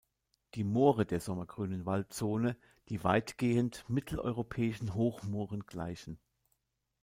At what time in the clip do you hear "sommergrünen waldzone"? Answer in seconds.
1.19-2.57